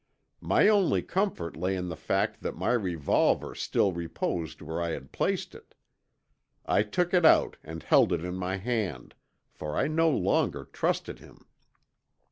[0.39, 5.11] My only comfort lay in the fact that my revolver still reposed where I had
[5.11, 5.75] placed it.
[6.65, 9.13] I took it out and held it in my hand,
[9.51, 11.45] for I no longer trusted him.